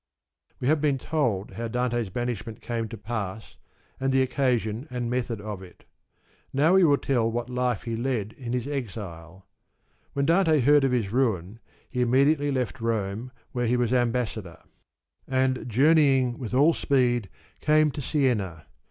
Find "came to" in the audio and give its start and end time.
2.59-2.97, 17.59-18.01